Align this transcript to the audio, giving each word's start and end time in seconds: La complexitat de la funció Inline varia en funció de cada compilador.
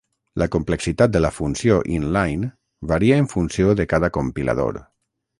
La 0.41 0.45
complexitat 0.53 1.11
de 1.15 1.19
la 1.25 1.29
funció 1.33 1.75
Inline 1.97 2.49
varia 2.93 3.19
en 3.25 3.27
funció 3.35 3.75
de 3.81 3.85
cada 3.93 4.09
compilador. 4.17 4.81